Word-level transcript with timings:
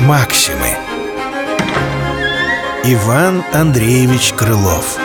Максимы. 0.00 0.70
Иван 2.84 3.44
Андреевич 3.52 4.32
Крылов. 4.32 4.98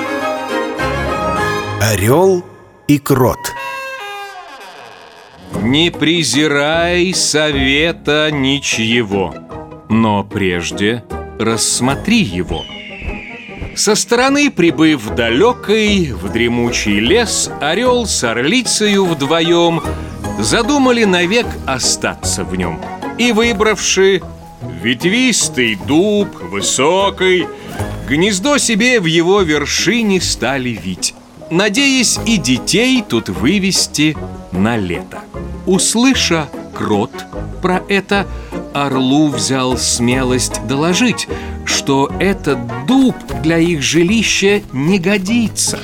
Орел 1.81 2.45
и 2.87 2.97
крот. 2.99 3.37
Не 5.61 5.91
презирай 5.91 7.13
совета 7.13 8.31
ничьего 8.31 9.35
Но 9.89 10.23
прежде 10.23 11.03
рассмотри 11.37 12.21
его 12.21 12.63
Со 13.75 13.95
стороны 13.95 14.51
прибыв 14.51 15.15
далекой 15.15 16.11
В 16.11 16.31
дремучий 16.31 16.99
лес 16.99 17.49
Орел 17.59 18.05
с 18.05 18.23
орлицею 18.23 19.05
вдвоем 19.05 19.81
Задумали 20.39 21.03
навек 21.03 21.47
остаться 21.65 22.43
в 22.43 22.55
нем. 22.55 22.79
И 23.17 23.31
выбравши 23.31 24.21
ветвистый 24.81 25.75
дуб, 25.87 26.27
высокий 26.51 27.47
Гнездо 28.07 28.57
себе 28.57 28.99
в 28.99 29.05
его 29.05 29.41
вершине 29.41 30.21
стали 30.21 30.69
вить 30.69 31.15
Надеясь 31.49 32.19
и 32.25 32.37
детей 32.37 33.03
тут 33.07 33.29
вывести 33.29 34.17
на 34.51 34.77
лето. 34.77 35.19
Услыша 35.65 36.47
крот 36.73 37.11
про 37.61 37.81
это 37.87 38.27
Орлу 38.73 39.27
взял 39.29 39.77
смелость 39.77 40.65
доложить 40.67 41.27
Что 41.65 42.11
этот 42.19 42.59
дуб 42.85 43.15
для 43.41 43.57
их 43.57 43.81
жилища 43.81 44.61
не 44.71 44.99
годится 44.99 45.79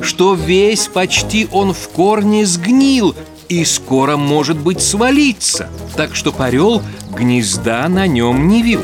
Что 0.00 0.34
весь 0.34 0.88
почти 0.88 1.48
он 1.52 1.72
в 1.72 1.88
корне 1.90 2.46
сгнил 2.46 3.14
и 3.48 3.64
скоро, 3.64 4.16
может 4.16 4.58
быть, 4.58 4.80
свалиться 4.80 5.68
Так 5.96 6.14
что 6.14 6.34
орел 6.38 6.82
гнезда 7.14 7.88
на 7.88 8.06
нем 8.06 8.48
не 8.48 8.62
вил. 8.62 8.82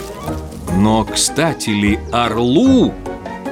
Но, 0.77 1.05
кстати 1.05 1.71
ли, 1.71 1.99
орлу 2.13 2.95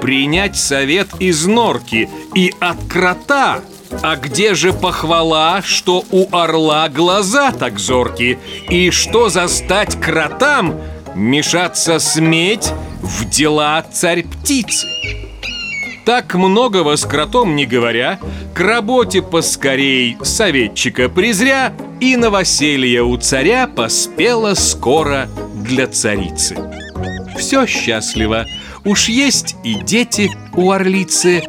принять 0.01 0.57
совет 0.57 1.09
из 1.19 1.47
норки 1.47 2.09
и 2.35 2.55
от 2.61 2.77
крота 2.89 3.61
а 4.03 4.17
где 4.17 4.55
же 4.55 4.73
похвала, 4.73 5.63
что 5.63 6.05
у 6.11 6.29
орла 6.35 6.89
глаза 6.89 7.53
так 7.53 7.79
зорки? 7.79 8.39
И 8.69 8.91
что 8.91 9.29
застать 9.29 10.01
кротам 10.01 10.81
мешаться 11.15 11.99
сметь 11.99 12.73
в 13.01 13.29
дела 13.29 13.83
царь-птицы? 13.83 14.87
Так 16.05 16.35
многого 16.35 16.97
с 16.97 17.05
кротом 17.05 17.55
не 17.55 17.67
говоря, 17.67 18.19
к 18.55 18.61
работе 18.61 19.21
поскорей 19.21 20.17
советчика 20.23 21.09
презря, 21.09 21.75
и 22.01 22.17
новоселье 22.17 23.03
у 23.03 23.17
царя 23.19 23.67
поспело 23.67 24.55
скоро 24.55 25.29
для 25.55 25.87
царицы. 25.87 26.57
Все 27.37 27.67
счастливо, 27.67 28.47
уж 28.85 29.09
есть 29.09 29.57
и 29.65 29.75
дети 29.75 30.31
у 30.55 30.71
орлицы, 30.71 31.43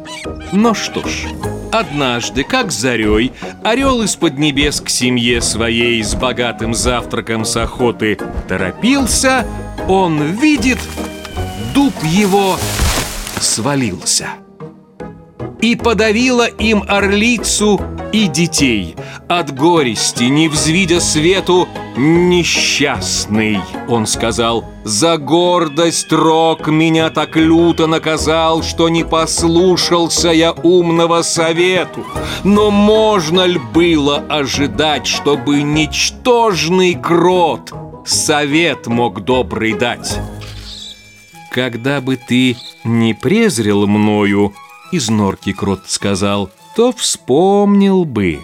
но 0.52 0.74
что 0.74 1.00
ж... 1.08 1.59
Однажды, 1.72 2.42
как 2.42 2.72
зарей, 2.72 3.32
орел 3.62 4.02
из-под 4.02 4.38
небес 4.38 4.80
к 4.80 4.88
семье 4.88 5.40
своей 5.40 6.02
с 6.02 6.14
богатым 6.14 6.74
завтраком 6.74 7.44
с 7.44 7.56
охоты 7.56 8.18
торопился, 8.48 9.46
он 9.88 10.20
видит, 10.32 10.78
дуб 11.72 11.94
его 12.02 12.58
свалился. 13.40 14.30
И 15.60 15.76
подавила 15.76 16.46
им 16.46 16.84
орлицу 16.88 17.80
и 18.12 18.26
детей. 18.26 18.96
От 19.28 19.54
горести, 19.54 20.24
не 20.24 20.48
взвидя 20.48 21.00
свету, 21.00 21.68
несчастный, 21.96 23.60
он 23.88 24.06
сказал, 24.06 24.64
за 24.84 25.18
гордость 25.18 26.12
рок 26.12 26.68
меня 26.68 27.10
так 27.10 27.36
люто 27.36 27.86
наказал, 27.86 28.62
что 28.62 28.88
не 28.88 29.04
послушался 29.04 30.30
я 30.30 30.52
умного 30.52 31.22
совету. 31.22 32.04
Но 32.44 32.70
можно 32.70 33.44
ли 33.44 33.60
было 33.72 34.16
ожидать, 34.28 35.06
чтобы 35.06 35.62
ничтожный 35.62 36.94
крот 36.94 37.72
совет 38.06 38.86
мог 38.86 39.24
добрый 39.24 39.74
дать? 39.74 40.18
Когда 41.50 42.00
бы 42.00 42.16
ты 42.16 42.56
не 42.84 43.12
презрел 43.12 43.86
мною, 43.86 44.54
из 44.92 45.10
норки 45.10 45.52
крот 45.52 45.82
сказал, 45.86 46.50
то 46.74 46.92
вспомнил 46.92 48.04
бы, 48.04 48.40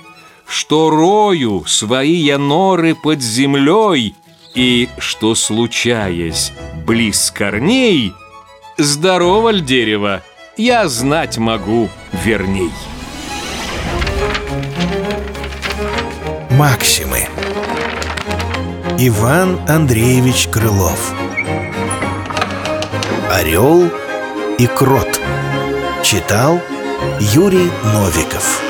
что 0.47 0.91
рою 0.91 1.65
свои 1.67 2.15
я 2.15 2.39
норы 2.39 2.95
под 2.95 3.21
землей, 3.21 4.15
и 4.55 4.89
что, 4.99 5.35
случаясь 5.35 6.53
близ 6.87 7.31
корней, 7.31 8.13
здорово 8.79 9.51
ль 9.53 9.61
дерево, 9.61 10.23
я 10.57 10.89
знать 10.89 11.37
могу 11.37 11.89
верней. 12.25 12.73
Максимы. 16.51 17.29
Иван 18.99 19.61
Андреевич 19.69 20.49
Крылов. 20.49 21.13
Орел 23.31 23.91
и 24.59 24.67
крот 24.67 25.21
Читал 26.03 26.63
Юрий 27.21 27.71
Новиков 27.85 28.66